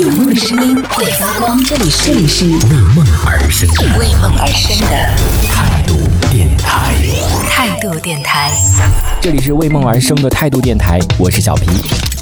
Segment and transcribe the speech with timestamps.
[0.00, 2.54] 有梦的声音会发光，这里是这里是为
[2.94, 4.96] 梦而生的为梦而生的
[5.46, 5.94] 态度
[6.30, 6.94] 电台。
[7.50, 8.50] 态度电台。
[9.20, 11.66] 这里是为梦而生的态度电台，我是小皮。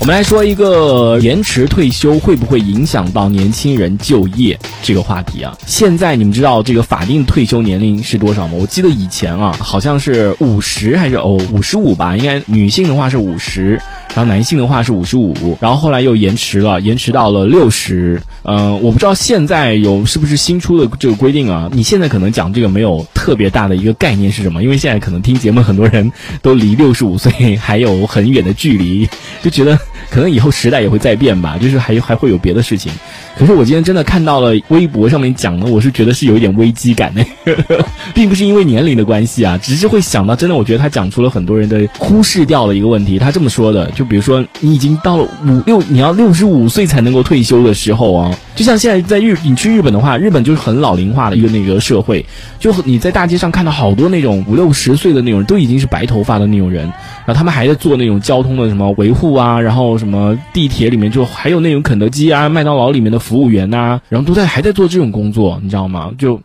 [0.00, 5.56] 我们来说一个延迟退休会不会影响到年轻人就业这个话题啊？
[5.64, 8.54] 现在你们知道这个法定退休年龄是多少吗？
[8.58, 13.80] 我记得以前啊，好像是五十还是哦五十五吧，应该女性的话是五十，
[14.14, 18.20] 然后男性的话是五十五，然后后来又延迟了，延迟到了六十。
[18.42, 21.68] 嗯，我不知道现在有是不是新出的这个规定啊？
[21.72, 24.62] 你现在可能讲这个没有特别大的一个概念是什么？
[24.62, 26.10] 因为现在可能听节目很多人
[26.42, 29.08] 都离六十五岁还有很远的距离，
[29.42, 29.78] 就觉得
[30.10, 32.92] 可能以后时代也会再变吧，就是还还会有别的事情。
[33.38, 37.24] 可是我今天真的看到了微博上面讲的，我是觉得是有一点危机感的，
[38.12, 43.18] 并不是因为年龄的关系啊，只是会想到真的，我觉得他讲出了很多人的忽视掉了一个问题。
[43.18, 52.22] 他这么说的，就比如说你已经到了五六，你要六十五岁才能够退休的时候啊，就像现在在日，你去日本的话，日本就是很老龄化的一个那个社会，
[52.58, 56.84] 就你在大街上看到好多那种五六十岁的那种，都已经是白头发的那种人，
[57.24, 66.10] 然后他们还在做那种交通的什么维护啊，然后什么地铁里面就还有那种肯德基啊、麦当劳里面的服务员呐、然后都在还在做这种工作，你知道吗？
[66.18, 66.38] 就。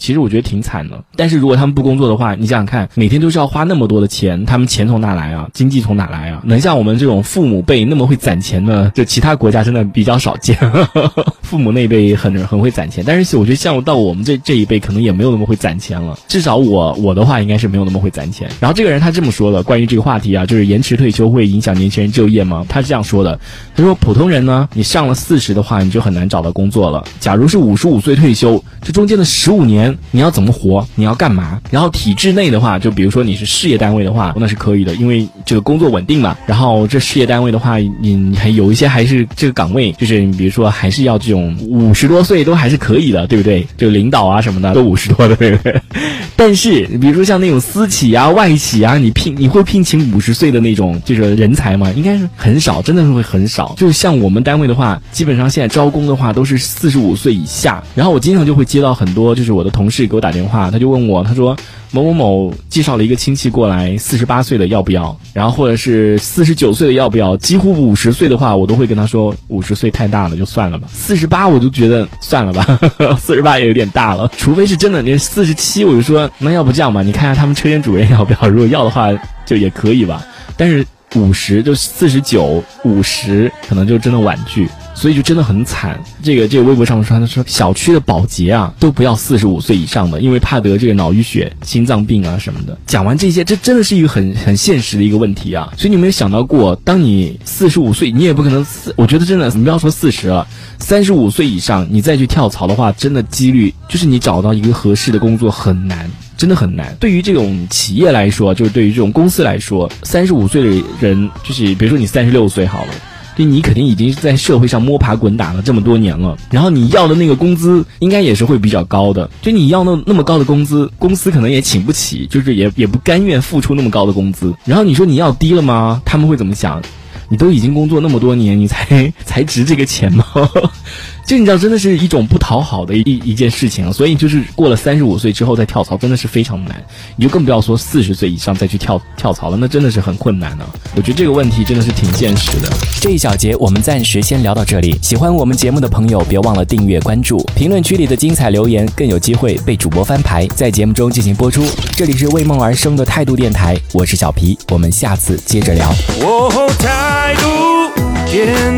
[0.00, 5.46] 其实我觉得挺惨的，但是如果他们不工作的话，你想想看，每天都是要花那么多的钱，他们钱从哪来啊？
[5.52, 6.40] 经济从哪来啊？
[6.44, 10.56] 能像我们这种父母辈那么会攒钱的，就其他国家真的比较少见。
[11.42, 16.18] 父母那辈很很会攒钱，但是我觉得像到我们这这一辈，可能也没有那么会攒钱了。
[16.28, 18.48] 至少我我的话应该是没有那么会攒钱。
[18.58, 22.64] 然后这个人他这么说的，关于这个话题啊，就是延迟退休会影响年轻人就业吗？
[22.68, 23.38] 他是这样说的，
[23.76, 27.04] 他说普通人呢，你上了四十的话，你就很难找到工作了。
[27.18, 30.86] 假如是五十五岁退休，这中间的十五年你要怎么活？
[30.94, 31.60] 你要干嘛？
[31.70, 36.36] 然后体制内的话，就比如说你是事业单位的话，那是可以的，因为这个工作稳定嘛。
[36.46, 43.66] 然后这事业单位的话，你还有一些还是这个岗位，就是你比如说还是要这种五十多岁都还是可以的，对不对？
[43.76, 45.80] 就领导啊什么的都五十多的，对不对？
[46.36, 51.92] 但是比如说像那种私企啊、外企啊，你聘你会聘请五十岁的那种就是人才吗？
[51.96, 53.74] 应该是很少，真的是会很少。
[53.76, 57.82] 就像我们单位的话，基本上现在招工的话都是四十五岁以下。
[57.94, 61.56] 然后我经常就会接到很多就是我的同事给我打电话，他就问我，他说
[61.90, 65.14] 某某某介绍了一个亲戚过来，四十八岁的要不要？
[65.32, 67.36] 然后或者是四十九岁的要不要？
[67.36, 70.88] 几乎五十岁的话，我都会跟他说五十岁太大了，就算了吧。
[70.92, 72.78] 四十八我就觉得算了吧，
[73.20, 74.30] 四十八也有点大了。
[74.36, 78.48] 除非是真的，连四十七，我就说那要不这样吧，你看一下他们车间主任要不要？
[78.48, 79.08] 如果要的话，
[79.44, 80.24] 就也可以吧。
[80.56, 84.68] 但是五十就四十九、五十，可能就真的婉拒。
[85.00, 85.98] 所以就真的很惨。
[86.22, 92.76] 这个这个微博上说，他说小区的保洁啊都不要四十五岁以上的，因为怕得这个脑淤血、心脏病啊什么的。
[92.86, 95.72] 讲完这些，这真的是一个很很现实的一个问题啊。
[95.74, 100.46] 所以你有没有想到过，当你四十五岁，你也不可能四，我觉得真的，你不要说四十了，
[100.78, 106.10] 三十五岁以上，你再去跳槽的话，真的几率就是你找到一个合适的工作很难。
[106.36, 106.96] 真的很难。
[106.98, 112.94] 对于这种企业来说，就是对于这种公司来说，三十五岁的人，就是比如说你三十六岁好了。
[113.36, 119.28] 就你肯定已经在社会上摸爬滚打了这么多年了，然后你要的那个工资应该也是会比较高的。
[119.40, 124.54] 就你要那那么高的工资，公司可能也请不起，就是也也不甘愿付出那么高的工资。
[124.64, 126.02] 然后你说你要低了吗？
[126.04, 126.82] 他们会怎么想？
[127.30, 130.24] 你都已经工作那么多年，你才 才值这个钱吗？
[131.24, 133.92] 就你知道，真的是一种不讨好的一一件事情啊。
[133.92, 136.84] 所以就是过了三十五岁之后再跳槽，真的是非常难。
[137.14, 140.66] 你就更不要说四十岁以上再去跳跳槽了，那真的是很困难的。
[140.96, 142.68] 我觉得这个问题真的是挺现实的。
[143.00, 144.98] 这一小节我们暂时先聊到这里。
[145.00, 151.64] 喜欢我们节目的朋友，别忘了订阅关注，评论区里的精彩留言更有机会被主播翻牌，在节目中进行播出。
[151.92, 155.88] 这里是为梦而生的态度电台，我是小皮，我们下次接着聊。
[156.22, 156.68] 哦，